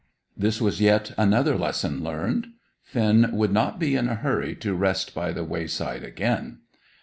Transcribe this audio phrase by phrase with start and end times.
[0.35, 2.47] This was yet another lesson learned.
[2.81, 6.61] Finn would not be in a hurry to rest by the wayside again.